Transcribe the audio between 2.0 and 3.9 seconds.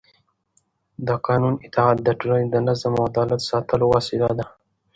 د ټولنې د نظم او عدالت ساتلو